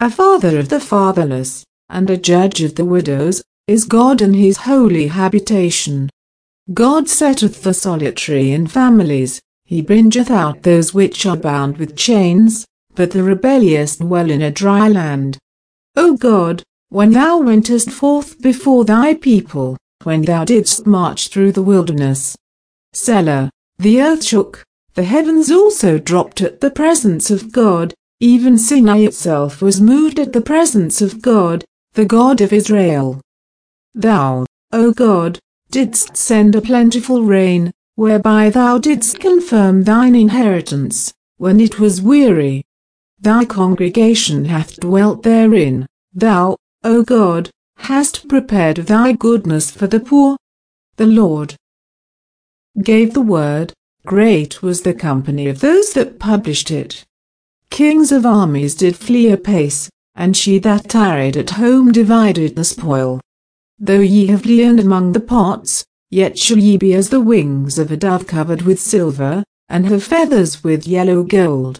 A 0.00 0.08
father 0.10 0.58
of 0.58 0.68
the 0.68 0.78
fatherless, 0.78 1.64
and 1.88 2.08
a 2.08 2.16
judge 2.16 2.62
of 2.62 2.76
the 2.76 2.84
widows, 2.84 3.42
is 3.66 3.84
God 3.84 4.22
in 4.22 4.34
his 4.34 4.58
holy 4.58 5.08
habitation. 5.08 6.08
God 6.72 7.08
setteth 7.08 7.62
the 7.62 7.74
solitary 7.74 8.52
in 8.52 8.66
families, 8.68 9.40
he 9.64 9.82
bringeth 9.82 10.30
out 10.30 10.62
those 10.62 10.94
which 10.94 11.26
are 11.26 11.36
bound 11.36 11.78
with 11.78 11.96
chains, 11.96 12.64
but 12.94 13.10
the 13.10 13.22
rebellious 13.22 13.96
dwell 13.96 14.30
in 14.30 14.42
a 14.42 14.50
dry 14.50 14.88
land. 14.88 15.38
O 15.96 16.16
God, 16.16 16.62
when 16.90 17.12
thou 17.12 17.38
wentest 17.38 17.90
forth 17.90 18.40
before 18.40 18.84
thy 18.84 19.14
people, 19.14 19.76
when 20.04 20.22
thou 20.22 20.44
didst 20.44 20.86
march 20.86 21.28
through 21.28 21.52
the 21.52 21.62
wilderness. 21.62 22.36
Selah, 22.92 23.50
the 23.78 24.02
earth 24.02 24.24
shook, 24.24 24.64
the 24.94 25.04
heavens 25.04 25.50
also 25.50 25.98
dropped 25.98 26.40
at 26.40 26.60
the 26.60 26.70
presence 26.70 27.30
of 27.30 27.52
God, 27.52 27.94
even 28.20 28.58
Sinai 28.58 28.98
itself 28.98 29.62
was 29.62 29.80
moved 29.80 30.18
at 30.18 30.32
the 30.32 30.40
presence 30.40 31.00
of 31.00 31.22
God, 31.22 31.64
the 31.92 32.04
God 32.04 32.40
of 32.40 32.52
Israel. 32.52 33.20
Thou, 33.94 34.44
O 34.72 34.92
God, 34.92 35.38
didst 35.70 36.16
send 36.16 36.56
a 36.56 36.60
plentiful 36.60 37.22
rain, 37.22 37.70
whereby 37.94 38.50
thou 38.50 38.78
didst 38.78 39.20
confirm 39.20 39.84
thine 39.84 40.16
inheritance, 40.16 41.12
when 41.36 41.60
it 41.60 41.78
was 41.78 42.02
weary. 42.02 42.64
Thy 43.20 43.44
congregation 43.44 44.46
hath 44.46 44.80
dwelt 44.80 45.22
therein, 45.22 45.86
thou, 46.12 46.56
O 46.82 47.04
God, 47.04 47.50
hast 47.76 48.28
prepared 48.28 48.78
thy 48.78 49.12
goodness 49.12 49.70
for 49.70 49.86
the 49.86 50.00
poor. 50.00 50.36
The 50.96 51.06
Lord 51.06 51.54
gave 52.82 53.14
the 53.14 53.20
word, 53.20 53.72
great 54.06 54.62
was 54.62 54.82
the 54.82 54.94
company 54.94 55.48
of 55.48 55.60
those 55.60 55.92
that 55.92 56.18
published 56.18 56.70
it. 56.70 57.04
Kings 57.70 58.10
of 58.12 58.24
armies 58.24 58.74
did 58.74 58.96
flee 58.96 59.30
apace, 59.30 59.90
and 60.14 60.36
she 60.36 60.58
that 60.58 60.88
tarried 60.88 61.36
at 61.36 61.50
home 61.50 61.92
divided 61.92 62.56
the 62.56 62.64
spoil. 62.64 63.20
Though 63.78 64.00
ye 64.00 64.26
have 64.26 64.46
lain 64.46 64.78
among 64.78 65.12
the 65.12 65.20
pots, 65.20 65.84
yet 66.10 66.38
shall 66.38 66.58
ye 66.58 66.76
be 66.76 66.94
as 66.94 67.10
the 67.10 67.20
wings 67.20 67.78
of 67.78 67.92
a 67.92 67.96
dove 67.96 68.26
covered 68.26 68.62
with 68.62 68.80
silver, 68.80 69.44
and 69.68 69.86
her 69.86 70.00
feathers 70.00 70.64
with 70.64 70.88
yellow 70.88 71.22
gold. 71.22 71.78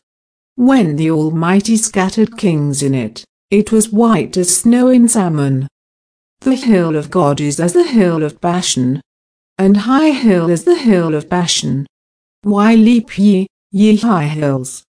When 0.55 0.97
the 0.97 1.11
Almighty 1.11 1.77
scattered 1.77 2.37
kings 2.37 2.83
in 2.83 2.95
it, 2.95 3.25
it 3.51 3.73
was 3.73 3.93
white 3.93 4.37
as 4.37 4.55
snow 4.55 4.89
in 4.89 5.09
Salmon. 5.09 5.69
The 6.41 6.55
hill 6.55 6.95
of 6.97 7.11
God 7.11 7.41
is 7.41 7.59
as 7.59 7.73
the 7.73 7.85
hill 7.87 8.23
of 8.23 8.41
Bashan, 8.41 9.01
and 9.59 9.77
high 9.77 10.11
hill 10.11 10.49
is 10.49 10.65
the 10.65 10.77
hill 10.77 11.15
of 11.15 11.29
Bashan. 11.29 11.87
Why 12.43 12.75
leap 12.77 13.19
ye, 13.19 13.49
ye 13.73 13.97
high 13.97 14.29
hills? 14.29 14.85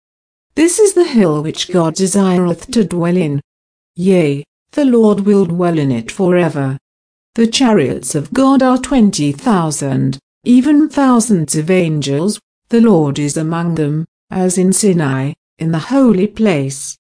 This 0.55 0.79
is 0.79 0.93
the 0.93 1.07
hill 1.07 1.43
which 1.43 1.73
God 1.73 1.95
desireth 1.95 2.71
to 2.73 2.85
dwell 2.85 3.17
in. 3.17 3.41
Yea, 3.97 4.45
the 4.73 4.85
Lord 4.85 5.21
will 5.21 5.47
dwell 5.47 5.79
in 5.79 5.91
it 5.91 6.11
forever. 6.11 6.77
The 7.35 7.47
chariots 7.47 8.15
of 8.15 8.33
God 8.35 8.63
are 8.63 8.79
twenty 8.79 9.33
thousand, 9.33 10.19
even 10.45 10.89
thousands 10.89 11.57
of 11.57 11.71
angels, 11.71 12.39
the 12.69 12.81
Lord 12.81 13.19
is 13.19 13.37
among 13.37 13.77
them, 13.77 14.05
as 14.31 14.59
in 14.59 14.73
Sinai, 14.73 15.33
in 15.59 15.73
the 15.73 15.79
holy 15.79 16.27
place. 16.27 16.97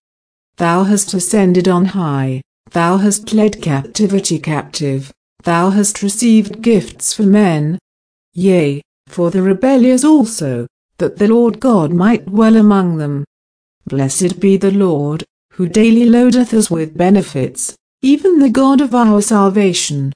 Thou 0.57 0.85
hast 0.85 1.13
ascended 1.13 1.69
on 1.69 1.85
high, 1.85 2.41
thou 2.71 2.97
hast 2.97 3.33
led 3.33 3.61
captivity 3.61 4.39
captive, 4.39 5.13
thou 5.42 5.71
hast 5.71 6.02
received 6.02 6.62
gifts 6.62 7.12
for 7.12 7.23
men. 7.23 7.78
Yea, 8.35 8.83
for 9.07 9.30
the 9.30 9.42
rebellious 9.42 10.04
also, 10.04 10.66
that 10.99 11.16
the 11.18 11.28
Lord 11.28 11.61
God 11.61 11.92
might 11.92 12.26
dwell 12.26 12.57
among 12.57 12.99
them. 12.99 13.25
Blessed 13.87 14.40
be 14.40 14.57
the 14.57 14.71
Lord, 14.71 15.25
who 15.52 15.68
daily 15.68 16.04
loadeth 16.04 16.52
us 16.52 16.71
with 16.71 16.97
benefits, 16.97 17.75
even 18.02 18.38
the 18.38 18.50
God 18.50 18.80
of 18.80 18.95
our 18.95 19.21
salvation. 19.23 20.12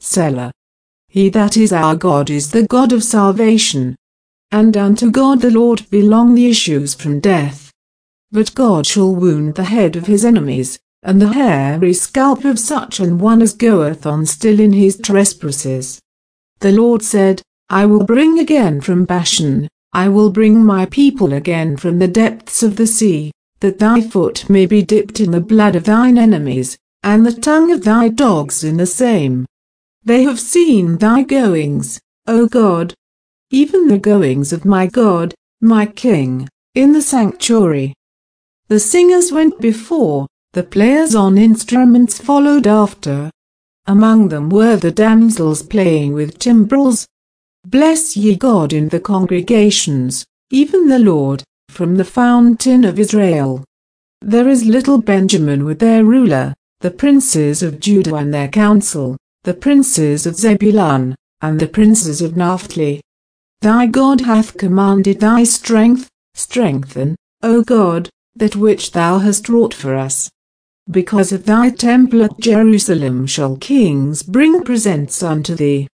Selah. 0.00 0.52
He 1.08 1.28
that 1.28 1.56
is 1.56 1.72
our 1.72 1.94
God 1.94 2.28
is 2.28 2.50
the 2.50 2.66
God 2.66 2.92
of 2.92 3.04
salvation. 3.04 3.94
And 4.50 4.76
unto 4.76 5.10
God 5.10 5.40
the 5.40 5.50
Lord 5.50 5.88
belong 5.90 6.34
the 6.34 6.48
issues 6.48 6.94
from 6.94 7.20
death. 7.20 7.70
But 8.32 8.54
God 8.54 8.86
shall 8.86 9.14
wound 9.14 9.54
the 9.54 9.64
head 9.64 9.94
of 9.94 10.06
his 10.06 10.24
enemies, 10.24 10.78
and 11.04 11.20
the 11.20 11.34
hairy 11.34 11.92
scalp 11.92 12.44
of 12.44 12.58
such 12.58 12.98
an 12.98 13.18
one 13.18 13.42
as 13.42 13.52
goeth 13.52 14.06
on 14.06 14.24
still 14.24 14.58
in 14.58 14.72
his 14.72 14.98
trespasses. 14.98 16.00
The 16.60 16.72
Lord 16.72 17.02
said, 17.02 17.42
I 17.68 17.84
will 17.86 18.04
bring 18.04 18.38
again 18.38 18.80
from 18.80 19.04
Bashan, 19.04 19.68
I 19.92 20.08
will 20.08 20.30
bring 20.30 20.64
my 20.64 20.86
people 20.86 21.32
again 21.32 21.76
from 21.76 21.98
the 21.98 22.08
depths 22.08 22.62
of 22.62 22.76
the 22.76 22.86
sea, 22.86 23.30
that 23.60 23.78
thy 23.78 24.00
foot 24.00 24.48
may 24.48 24.66
be 24.66 24.82
dipped 24.82 25.20
in 25.20 25.30
the 25.30 25.40
blood 25.40 25.76
of 25.76 25.84
thine 25.84 26.18
enemies, 26.18 26.76
and 27.02 27.24
the 27.24 27.32
tongue 27.32 27.70
of 27.70 27.84
thy 27.84 28.08
dogs 28.08 28.64
in 28.64 28.78
the 28.78 28.86
same. 28.86 29.46
They 30.02 30.22
have 30.24 30.40
seen 30.40 30.96
thy 30.96 31.22
goings, 31.22 32.00
O 32.26 32.46
God, 32.46 32.94
even 33.50 33.88
the 33.88 33.98
goings 33.98 34.52
of 34.52 34.64
my 34.64 34.86
God, 34.86 35.34
my 35.60 35.86
King, 35.86 36.48
in 36.74 36.92
the 36.92 37.02
sanctuary. 37.02 37.94
The 38.68 38.80
singers 38.80 39.30
went 39.30 39.60
before, 39.60 40.26
the 40.54 40.62
players 40.62 41.16
on 41.16 41.36
instruments 41.36 42.20
followed 42.20 42.64
after. 42.64 43.28
Among 43.86 44.28
them 44.28 44.48
were 44.48 44.76
the 44.76 44.92
damsels 44.92 45.64
playing 45.64 46.12
with 46.12 46.38
timbrels. 46.38 47.08
Bless 47.66 48.16
ye 48.16 48.36
God 48.36 48.72
in 48.72 48.88
the 48.88 49.00
congregations, 49.00 50.24
even 50.50 50.86
the 50.86 51.00
Lord, 51.00 51.42
from 51.68 51.96
the 51.96 52.04
fountain 52.04 52.84
of 52.84 53.00
Israel. 53.00 53.64
There 54.22 54.48
is 54.48 54.64
little 54.64 55.02
Benjamin 55.02 55.64
with 55.64 55.80
their 55.80 56.04
ruler, 56.04 56.54
the 56.78 56.92
princes 56.92 57.60
of 57.64 57.80
Judah 57.80 58.14
and 58.14 58.32
their 58.32 58.48
council, 58.48 59.16
the 59.42 59.54
princes 59.54 60.24
of 60.24 60.36
Zebulun, 60.36 61.16
and 61.42 61.58
the 61.58 61.66
princes 61.66 62.22
of 62.22 62.36
Naphtali. 62.36 63.00
Thy 63.60 63.86
God 63.86 64.20
hath 64.20 64.56
commanded 64.56 65.18
thy 65.18 65.42
strength, 65.42 66.08
strengthen, 66.34 67.16
O 67.42 67.64
God, 67.64 68.08
that 68.36 68.54
which 68.54 68.92
thou 68.92 69.18
hast 69.18 69.48
wrought 69.48 69.74
for 69.74 69.96
us. 69.96 70.30
Because 70.90 71.32
of 71.32 71.46
thy 71.46 71.70
temple 71.70 72.22
at 72.22 72.38
Jerusalem 72.38 73.26
shall 73.26 73.56
kings 73.56 74.22
bring 74.22 74.62
presents 74.64 75.22
unto 75.22 75.54
thee. 75.54 75.88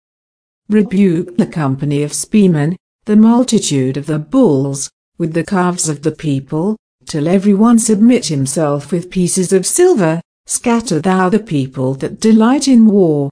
Rebuke 0.70 1.36
the 1.36 1.46
company 1.46 2.02
of 2.02 2.14
spearmen, 2.14 2.76
the 3.04 3.16
multitude 3.16 3.98
of 3.98 4.06
the 4.06 4.18
bulls, 4.18 4.90
with 5.18 5.34
the 5.34 5.44
calves 5.44 5.90
of 5.90 6.02
the 6.02 6.12
people, 6.12 6.76
till 7.04 7.28
every 7.28 7.52
one 7.52 7.78
submit 7.78 8.26
himself 8.26 8.90
with 8.90 9.10
pieces 9.10 9.52
of 9.52 9.66
silver, 9.66 10.22
scatter 10.46 11.00
thou 11.00 11.28
the 11.28 11.38
people 11.38 11.92
that 11.94 12.20
delight 12.20 12.66
in 12.66 12.86
war. 12.86 13.28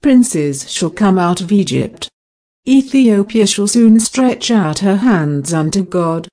Princes 0.00 0.70
shall 0.70 0.90
come 0.90 1.18
out 1.18 1.40
of 1.40 1.52
Egypt. 1.52 2.08
Ethiopia 2.66 3.46
shall 3.46 3.68
soon 3.68 4.00
stretch 4.00 4.50
out 4.50 4.80
her 4.80 4.96
hands 4.96 5.52
unto 5.52 5.84
God. 5.84 6.26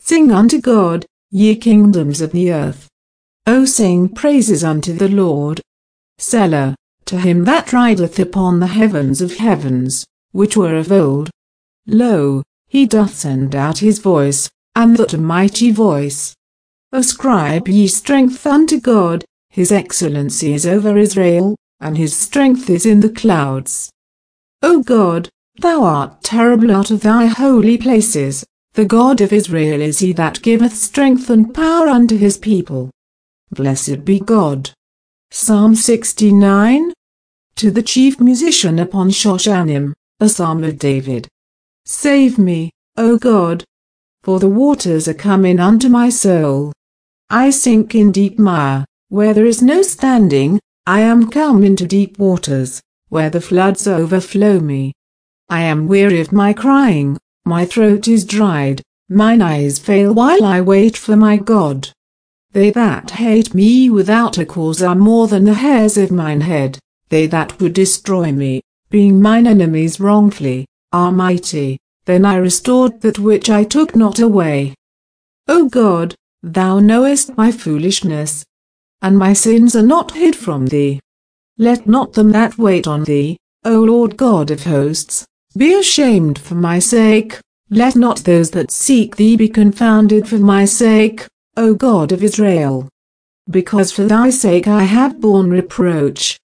Sing 0.00 0.30
unto 0.30 0.60
God, 0.60 1.06
ye 1.30 1.56
kingdoms 1.56 2.20
of 2.20 2.32
the 2.32 2.52
earth. 2.52 2.88
O 3.46 3.64
sing 3.64 4.08
praises 4.08 4.62
unto 4.62 4.92
the 4.92 5.08
Lord. 5.08 5.60
Selah, 6.18 6.76
to 7.06 7.18
him 7.18 7.44
that 7.44 7.72
rideth 7.72 8.20
upon 8.20 8.60
the 8.60 8.68
heavens 8.68 9.20
of 9.20 9.36
heavens, 9.38 10.06
which 10.30 10.56
were 10.56 10.76
of 10.76 10.92
old. 10.92 11.28
Lo, 11.88 12.44
he 12.68 12.86
doth 12.86 13.14
send 13.16 13.56
out 13.56 13.78
his 13.78 13.98
voice, 13.98 14.48
and 14.76 14.96
that 14.96 15.12
a 15.12 15.18
mighty 15.18 15.72
voice. 15.72 16.34
Ascribe 16.92 17.66
ye 17.66 17.88
strength 17.88 18.46
unto 18.46 18.78
God, 18.78 19.24
his 19.50 19.72
excellency 19.72 20.54
is 20.54 20.64
over 20.64 20.96
Israel, 20.96 21.56
and 21.80 21.98
his 21.98 22.14
strength 22.14 22.70
is 22.70 22.86
in 22.86 23.00
the 23.00 23.10
clouds. 23.10 23.90
O 24.62 24.82
God, 24.82 25.28
thou 25.58 25.82
art 25.82 26.22
terrible 26.22 26.70
out 26.70 26.92
of 26.92 27.00
thy 27.00 27.26
holy 27.26 27.76
places, 27.76 28.46
the 28.74 28.84
God 28.84 29.20
of 29.20 29.32
Israel 29.32 29.80
is 29.80 29.98
he 29.98 30.12
that 30.12 30.42
giveth 30.42 30.74
strength 30.76 31.28
and 31.28 31.52
power 31.52 31.88
unto 31.88 32.16
his 32.16 32.38
people. 32.38 32.90
Blessed 33.54 34.06
be 34.06 34.18
God. 34.18 34.70
Psalm 35.30 35.74
69 35.74 36.94
To 37.56 37.70
the 37.70 37.82
chief 37.82 38.18
musician 38.18 38.78
upon 38.78 39.10
Shoshanim, 39.10 39.92
a 40.20 40.30
psalm 40.30 40.64
of 40.64 40.78
David. 40.78 41.28
Save 41.84 42.38
me, 42.38 42.70
O 42.96 43.18
God, 43.18 43.62
for 44.22 44.40
the 44.40 44.48
waters 44.48 45.06
are 45.06 45.12
coming 45.12 45.60
unto 45.60 45.90
my 45.90 46.08
soul. 46.08 46.72
I 47.28 47.50
sink 47.50 47.94
in 47.94 48.10
deep 48.10 48.38
mire, 48.38 48.86
where 49.10 49.34
there 49.34 49.44
is 49.44 49.60
no 49.60 49.82
standing, 49.82 50.58
I 50.86 51.00
am 51.00 51.28
come 51.28 51.62
into 51.62 51.86
deep 51.86 52.18
waters, 52.18 52.80
where 53.10 53.28
the 53.28 53.42
floods 53.42 53.86
overflow 53.86 54.60
me. 54.60 54.94
I 55.50 55.60
am 55.60 55.88
weary 55.88 56.22
of 56.22 56.32
my 56.32 56.54
crying, 56.54 57.18
my 57.44 57.66
throat 57.66 58.08
is 58.08 58.24
dried, 58.24 58.80
mine 59.10 59.42
eyes 59.42 59.78
fail 59.78 60.14
while 60.14 60.42
I 60.42 60.62
wait 60.62 60.96
for 60.96 61.16
my 61.18 61.36
God. 61.36 61.90
They 62.52 62.70
that 62.70 63.12
hate 63.12 63.54
me 63.54 63.88
without 63.88 64.36
a 64.36 64.44
cause 64.44 64.82
are 64.82 64.94
more 64.94 65.26
than 65.26 65.44
the 65.44 65.54
hairs 65.54 65.96
of 65.96 66.10
mine 66.10 66.42
head, 66.42 66.78
they 67.08 67.26
that 67.28 67.58
would 67.60 67.72
destroy 67.72 68.30
me, 68.30 68.60
being 68.90 69.22
mine 69.22 69.46
enemies 69.46 69.98
wrongfully, 69.98 70.66
are 70.92 71.10
mighty, 71.10 71.78
then 72.04 72.26
I 72.26 72.36
restored 72.36 73.00
that 73.00 73.18
which 73.18 73.48
I 73.48 73.64
took 73.64 73.96
not 73.96 74.18
away. 74.18 74.74
O 75.48 75.66
God, 75.66 76.14
thou 76.42 76.78
knowest 76.78 77.38
my 77.38 77.50
foolishness, 77.50 78.44
and 79.00 79.18
my 79.18 79.32
sins 79.32 79.74
are 79.74 79.82
not 79.82 80.12
hid 80.12 80.36
from 80.36 80.66
thee. 80.66 81.00
Let 81.56 81.86
not 81.86 82.12
them 82.12 82.32
that 82.32 82.58
wait 82.58 82.86
on 82.86 83.04
thee, 83.04 83.38
O 83.64 83.80
Lord 83.80 84.18
God 84.18 84.50
of 84.50 84.64
hosts, 84.64 85.24
be 85.56 85.72
ashamed 85.72 86.38
for 86.38 86.54
my 86.54 86.78
sake, 86.78 87.38
let 87.70 87.96
not 87.96 88.18
those 88.18 88.50
that 88.50 88.70
seek 88.70 89.16
thee 89.16 89.36
be 89.36 89.48
confounded 89.48 90.28
for 90.28 90.38
my 90.38 90.66
sake, 90.66 91.26
O 91.56 91.74
God 91.74 92.12
of 92.12 92.22
Israel. 92.22 92.88
Because 93.50 93.92
for 93.92 94.04
thy 94.04 94.30
sake 94.30 94.66
I 94.66 94.84
have 94.84 95.20
borne 95.20 95.50
reproach. 95.50 96.38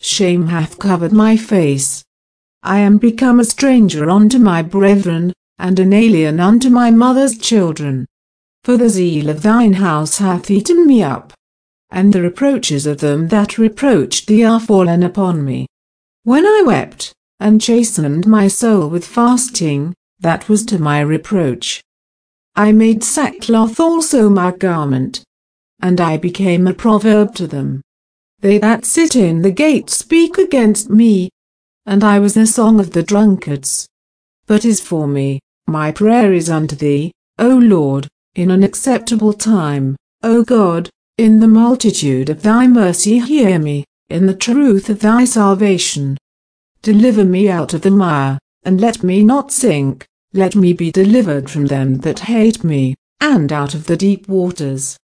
Shame 0.00 0.48
hath 0.48 0.78
covered 0.78 1.12
my 1.12 1.36
face. 1.36 2.04
I 2.62 2.78
am 2.78 2.98
become 2.98 3.40
a 3.40 3.44
stranger 3.44 4.10
unto 4.10 4.38
my 4.38 4.62
brethren, 4.62 5.32
and 5.58 5.78
an 5.78 5.92
alien 5.92 6.40
unto 6.40 6.70
my 6.70 6.90
mother's 6.90 7.38
children. 7.38 8.06
For 8.64 8.76
the 8.76 8.88
zeal 8.88 9.28
of 9.28 9.42
thine 9.42 9.74
house 9.74 10.18
hath 10.18 10.50
eaten 10.50 10.86
me 10.86 11.02
up 11.02 11.32
and 11.90 12.12
the 12.12 12.22
reproaches 12.22 12.86
of 12.86 12.98
them 12.98 13.28
that 13.28 13.58
reproached 13.58 14.26
thee 14.26 14.44
are 14.44 14.60
fallen 14.60 15.02
upon 15.02 15.44
me. 15.44 15.66
When 16.22 16.46
I 16.46 16.62
wept, 16.64 17.12
and 17.40 17.60
chastened 17.60 18.26
my 18.26 18.48
soul 18.48 18.88
with 18.88 19.06
fasting, 19.06 19.94
that 20.20 20.48
was 20.48 20.64
to 20.66 20.78
my 20.78 21.00
reproach. 21.00 21.80
I 22.60 22.72
made 22.72 23.02
sackcloth 23.02 23.80
also 23.80 24.28
my 24.28 24.52
garment, 24.52 25.24
and 25.80 25.98
I 25.98 26.18
became 26.18 26.66
a 26.66 26.74
proverb 26.74 27.34
to 27.36 27.46
them. 27.46 27.80
They 28.40 28.58
that 28.58 28.84
sit 28.84 29.16
in 29.16 29.40
the 29.40 29.50
gate 29.50 29.88
speak 29.88 30.36
against 30.36 30.90
me, 30.90 31.30
and 31.86 32.04
I 32.04 32.18
was 32.18 32.34
the 32.34 32.46
song 32.46 32.78
of 32.78 32.90
the 32.90 33.02
drunkards. 33.02 33.88
But 34.46 34.66
as 34.66 34.78
for 34.78 35.06
me, 35.06 35.40
my 35.68 35.90
prayer 35.90 36.34
is 36.34 36.50
unto 36.50 36.76
thee, 36.76 37.12
O 37.38 37.48
Lord, 37.48 38.08
in 38.34 38.50
an 38.50 38.62
acceptable 38.62 39.32
time, 39.32 39.96
O 40.22 40.44
God, 40.44 40.90
in 41.16 41.40
the 41.40 41.48
multitude 41.48 42.28
of 42.28 42.42
thy 42.42 42.66
mercy 42.66 43.20
hear 43.20 43.58
me, 43.58 43.86
in 44.10 44.26
the 44.26 44.34
truth 44.34 44.90
of 44.90 45.00
thy 45.00 45.24
salvation. 45.24 46.18
Deliver 46.82 47.24
me 47.24 47.48
out 47.48 47.72
of 47.72 47.80
the 47.80 47.90
mire, 47.90 48.38
and 48.64 48.82
let 48.82 49.02
me 49.02 49.24
not 49.24 49.50
sink, 49.50 50.06
let 50.32 50.54
me 50.54 50.72
be 50.72 50.90
delivered 50.90 51.50
from 51.50 51.66
them 51.66 51.98
that 51.98 52.20
hate 52.20 52.64
me, 52.64 52.94
and 53.20 53.52
out 53.52 53.74
of 53.74 53.86
the 53.86 53.96
deep 53.96 54.28
waters. 54.28 54.96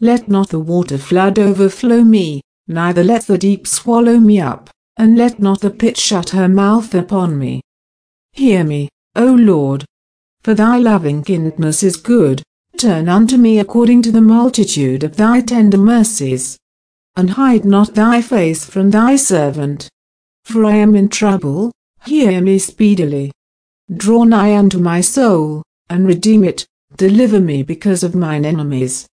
Let 0.00 0.28
not 0.28 0.48
the 0.48 0.60
water 0.60 0.98
flood 0.98 1.38
overflow 1.38 2.02
me, 2.02 2.40
neither 2.66 3.04
let 3.04 3.26
the 3.26 3.38
deep 3.38 3.66
swallow 3.66 4.18
me 4.18 4.40
up, 4.40 4.70
and 4.96 5.16
let 5.16 5.38
not 5.38 5.60
the 5.60 5.70
pit 5.70 5.96
shut 5.96 6.30
her 6.30 6.48
mouth 6.48 6.94
upon 6.94 7.38
me. 7.38 7.60
Hear 8.32 8.64
me, 8.64 8.88
O 9.14 9.26
Lord. 9.34 9.84
For 10.42 10.54
thy 10.54 10.78
loving 10.78 11.22
kindness 11.22 11.82
is 11.82 11.96
good, 11.96 12.42
Turn 12.76 13.08
unto 13.08 13.36
me 13.36 13.60
according 13.60 14.02
to 14.02 14.10
the 14.10 14.20
multitude 14.20 15.04
of 15.04 15.16
thy 15.16 15.40
tender 15.40 15.78
mercies. 15.78 16.58
And 17.16 17.30
hide 17.30 17.64
not 17.64 17.94
thy 17.94 18.20
face 18.20 18.64
from 18.64 18.90
thy 18.90 19.14
servant. 19.14 19.88
For 20.44 20.64
I 20.64 20.74
am 20.76 20.96
in 20.96 21.08
trouble, 21.08 21.70
hear 22.04 22.40
me 22.42 22.58
speedily. 22.58 23.30
Draw 23.92 24.24
nigh 24.24 24.56
unto 24.56 24.78
my 24.78 25.00
soul, 25.00 25.62
and 25.88 26.06
redeem 26.06 26.44
it, 26.44 26.66
deliver 26.96 27.40
me 27.40 27.62
because 27.62 28.02
of 28.02 28.14
mine 28.14 28.44
enemies. 28.44 29.06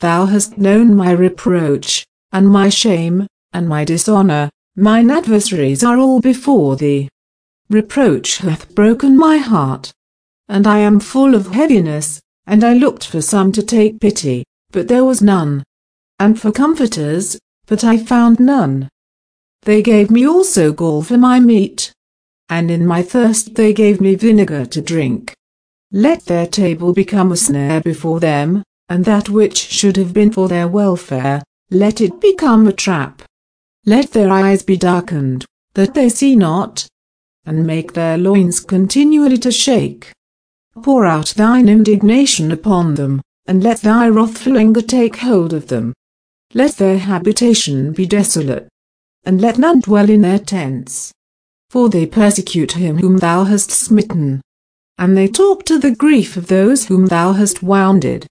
Thou 0.00 0.26
hast 0.26 0.58
known 0.58 0.94
my 0.94 1.10
reproach, 1.10 2.06
and 2.32 2.48
my 2.48 2.68
shame, 2.68 3.26
and 3.52 3.68
my 3.68 3.84
dishonour, 3.84 4.50
mine 4.76 5.10
adversaries 5.10 5.82
are 5.82 5.98
all 5.98 6.20
before 6.20 6.76
thee. 6.76 7.08
Reproach 7.68 8.38
hath 8.38 8.74
broken 8.74 9.16
my 9.16 9.38
heart, 9.38 9.92
and 10.48 10.66
I 10.66 10.78
am 10.78 11.00
full 11.00 11.34
of 11.34 11.48
heaviness 11.48 12.20
and 12.46 12.62
I 12.62 12.74
looked 12.74 13.06
for 13.06 13.20
some 13.20 13.50
to 13.52 13.62
take 13.62 14.00
pity, 14.00 14.44
but 14.70 14.88
there 14.88 15.04
was 15.04 15.20
none. 15.20 15.64
And 16.18 16.40
for 16.40 16.52
comforters, 16.52 17.38
but 17.66 17.82
I 17.84 17.98
found 17.98 18.38
none. 18.38 18.88
They 19.62 19.82
gave 19.82 20.10
me 20.10 20.26
also 20.26 20.72
gall 20.72 21.02
for 21.02 21.18
my 21.18 21.40
meat. 21.40 21.92
And 22.48 22.70
in 22.70 22.86
my 22.86 23.02
thirst 23.02 23.54
they 23.54 23.72
gave 23.72 24.00
me 24.00 24.14
vinegar 24.14 24.66
to 24.66 24.80
drink. 24.80 25.34
Let 25.92 26.26
their 26.26 26.46
table 26.46 26.92
become 26.92 27.32
a 27.32 27.36
snare 27.36 27.80
before 27.80 28.20
them, 28.20 28.62
and 28.88 29.04
that 29.04 29.28
which 29.28 29.56
should 29.56 29.96
have 29.96 30.12
been 30.12 30.32
for 30.32 30.48
their 30.48 30.68
welfare, 30.68 31.42
let 31.70 32.00
it 32.00 32.20
become 32.20 32.66
a 32.66 32.72
trap. 32.72 33.22
Let 33.84 34.12
their 34.12 34.30
eyes 34.30 34.62
be 34.62 34.76
darkened, 34.76 35.44
that 35.74 35.94
they 35.94 36.08
see 36.08 36.36
not, 36.36 36.86
and 37.44 37.66
make 37.66 37.92
their 37.92 38.16
loins 38.16 38.60
continually 38.60 39.38
to 39.38 39.50
shake. 39.50 40.12
Pour 40.82 41.06
out 41.06 41.34
thine 41.36 41.68
indignation 41.68 42.52
upon 42.52 42.94
them, 42.94 43.22
and 43.46 43.62
let 43.62 43.80
thy 43.80 44.08
wrathful 44.08 44.58
anger 44.58 44.82
take 44.82 45.16
hold 45.16 45.52
of 45.52 45.68
them. 45.68 45.92
Let 46.54 46.76
their 46.76 46.98
habitation 46.98 47.92
be 47.92 48.06
desolate, 48.06 48.68
and 49.24 49.40
let 49.40 49.58
none 49.58 49.80
dwell 49.80 50.10
in 50.10 50.22
their 50.22 50.38
tents. 50.38 51.12
For 51.76 51.90
they 51.90 52.06
persecute 52.06 52.72
him 52.72 52.96
whom 52.96 53.18
thou 53.18 53.44
hast 53.44 53.70
smitten, 53.70 54.40
and 54.96 55.14
they 55.14 55.28
talk 55.28 55.66
to 55.66 55.78
the 55.78 55.94
grief 55.94 56.38
of 56.38 56.46
those 56.46 56.86
whom 56.86 57.04
thou 57.04 57.34
hast 57.34 57.62
wounded. 57.62 58.26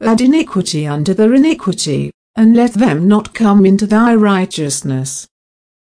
Add 0.00 0.20
iniquity 0.20 0.84
unto 0.84 1.14
their 1.14 1.32
iniquity, 1.32 2.10
and 2.34 2.56
let 2.56 2.74
them 2.74 3.06
not 3.06 3.32
come 3.32 3.64
into 3.64 3.86
thy 3.86 4.16
righteousness. 4.16 5.28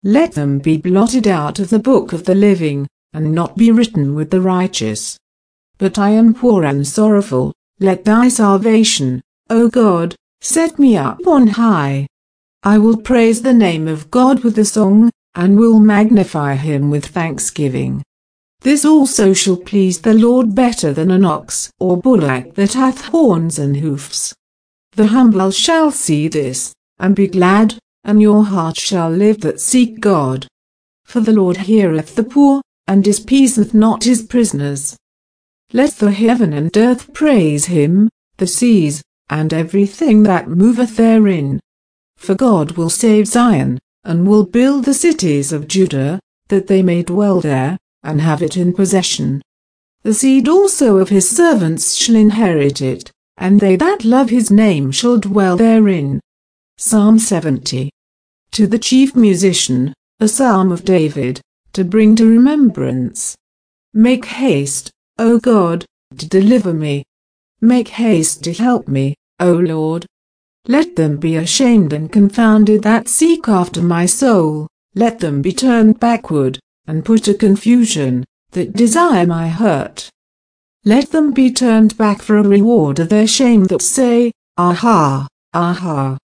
Let 0.05 0.33
them 0.33 0.59
be 0.59 0.77
blotted 0.77 1.27
out 1.27 1.59
of 1.59 1.71
the 1.71 1.79
book 1.79 2.13
of 2.13 2.25
the 2.25 2.35
living, 2.35 2.87
and 3.15 3.33
not 3.33 3.57
be 3.57 3.73
written 3.73 4.15
with 4.15 4.31
the 4.31 4.43
righteous 4.43 5.17
but 5.79 5.99
I 5.99 6.11
am 6.11 6.35
poor 6.35 6.63
and 6.63 6.87
sorrowful. 6.87 7.55
Let 7.81 8.05
thy 8.05 8.29
salvation, 8.29 9.23
O 9.49 9.69
God, 9.69 10.15
set 10.43 10.79
me 10.79 10.99
up 10.99 11.27
on 11.27 11.47
high. 11.47 12.07
I 12.63 12.77
will 12.77 12.99
praise 12.99 13.41
the 13.41 13.55
name 13.55 13.89
of 13.89 14.11
God 14.11 14.45
with 14.45 14.59
a 14.59 14.65
song, 14.67 15.11
and 15.35 15.59
will 15.59 15.81
magnify 15.81 16.55
him 16.55 16.91
with 16.91 17.07
thanksgiving. 17.07 18.03
This 18.61 18.85
also 18.85 19.33
shall 19.33 19.57
please 19.57 20.01
the 20.01 20.15
Lord 20.15 20.55
better 20.55 20.93
than 20.93 21.11
an 21.11 21.25
ox 21.25 21.71
or 21.81 21.97
bullock 21.97 22.55
that 22.55 22.75
hath 22.75 23.07
horns 23.07 23.59
and 23.59 23.79
hoofs. 23.79 24.35
The 24.93 25.09
humble 25.09 25.51
shall 25.51 25.91
see 25.91 26.29
this, 26.29 26.73
and 26.99 27.17
be 27.17 27.27
glad, 27.27 27.77
and 28.05 28.21
your 28.21 28.45
heart 28.45 28.77
shall 28.77 29.11
live 29.11 29.41
that 29.41 29.61
seek 29.61 30.01
God. 30.01 30.47
For 31.05 31.21
the 31.21 31.33
Lord 31.33 31.57
heareth 31.57 32.15
the 32.15 32.25
poor, 32.25 32.63
and 32.87 33.03
despiseth 33.03 33.75
not 33.75 34.05
his 34.05 34.23
prisoners. 34.23 34.97
Let 35.73 35.95
the 35.95 36.13
heaven 36.13 36.53
and 36.53 36.77
earth 36.77 37.13
praise 37.15 37.65
him, 37.67 38.11
the 38.37 38.47
seas, 38.47 39.03
and 39.31 39.53
everything 39.55 40.23
that 40.25 40.49
moveth 40.49 40.97
therein. 40.97 41.59
For 42.17 42.35
God 42.35 42.73
will 42.73 42.91
save 42.91 43.27
Zion, 43.27 43.79
and 44.05 44.27
will 44.27 44.45
build 44.45 44.85
the 44.85 44.95
cities 44.95 45.53
of 45.53 45.69
Judah, 45.69 46.21
that 46.49 46.67
they 46.67 46.83
may 46.83 47.03
dwell 47.03 47.41
there, 47.41 47.79
and 48.03 48.21
have 48.21 48.43
it 48.43 48.57
in 48.57 48.73
possession. 48.73 49.43
The 50.03 50.15
seed 50.15 50.49
also 50.49 50.99
of 50.99 51.11
his 51.11 51.29
servants 51.29 51.95
shall 51.95 52.17
inherit 52.17 52.81
it, 52.81 53.13
and 53.37 53.61
they 53.61 53.77
that 53.77 54.05
love 54.05 54.31
his 54.31 54.51
name 54.51 54.91
shall 54.91 55.19
dwell 55.19 55.57
therein. 55.57 56.21
Psalm 56.77 57.19
70. 57.19 57.91
To 58.53 58.67
the 58.67 58.79
chief 58.79 59.15
musician, 59.15 59.95
a 60.19 60.29
psalm 60.29 60.73
of 60.73 60.85
David, 60.85 61.41
to 61.73 61.85
bring 61.85 62.17
to 62.17 62.27
remembrance. 62.27 63.37
Make 63.95 64.25
haste, 64.25 64.91
O 65.19 65.39
God, 65.39 65.85
to 66.19 66.29
deliver 66.29 66.75
me. 66.75 67.05
Make 67.61 67.89
haste 67.89 68.43
to 68.45 68.53
help 68.53 68.89
me, 68.89 69.15
O 69.39 69.53
Lord. 69.53 70.07
Let 70.69 70.95
them 70.95 71.17
be 71.17 71.37
ashamed 71.37 71.93
and 71.93 72.13
confounded 72.13 72.83
that 72.83 73.09
seek 73.09 73.49
after 73.49 73.83
my 73.83 74.07
soul, 74.07 74.69
let 74.95 75.19
them 75.19 75.43
be 75.43 75.53
turned 75.53 75.99
backward, 75.99 76.61
and 76.87 77.05
put 77.05 77.25
to 77.25 77.35
confusion, 77.35 78.25
that 78.53 78.75
desire 78.75 79.27
my 79.27 79.49
hurt. 79.49 80.09
Let 80.85 81.11
them 81.11 81.33
be 81.33 81.51
turned 81.51 81.97
back 81.99 82.23
for 82.23 82.37
a 82.37 82.47
reward 82.47 83.01
of 83.01 83.09
their 83.09 83.27
shame 83.27 83.65
that 83.65 83.83
say, 83.83 84.31
Aha, 84.57 85.27
aha. 85.53 86.19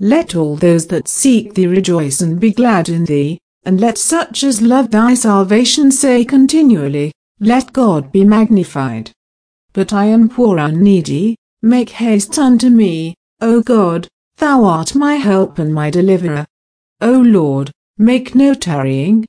Let 0.00 0.34
all 0.34 0.56
those 0.56 0.86
that 0.88 1.06
seek 1.06 1.54
thee 1.54 1.66
rejoice 1.66 2.20
and 2.20 2.40
be 2.40 2.50
glad 2.50 2.88
in 2.88 3.04
thee, 3.04 3.38
and 3.64 3.80
let 3.80 3.98
such 3.98 4.42
as 4.42 4.62
love 4.62 4.90
thy 4.90 5.14
salvation 5.14 5.92
say 5.92 6.24
continually, 6.24 7.12
Let 7.38 7.72
God 7.72 8.10
be 8.10 8.24
magnified. 8.24 9.12
But 9.72 9.92
I 9.92 10.06
am 10.06 10.28
poor 10.28 10.58
and 10.58 10.80
needy, 10.80 11.36
make 11.62 11.90
haste 11.90 12.38
unto 12.38 12.68
me, 12.68 13.14
O 13.40 13.60
God, 13.60 14.08
thou 14.38 14.64
art 14.64 14.94
my 14.94 15.16
help 15.16 15.58
and 15.58 15.74
my 15.74 15.90
deliverer. 15.90 16.46
O 17.02 17.20
Lord, 17.20 17.70
make 17.98 18.34
no 18.34 18.54
tarrying, 18.54 19.26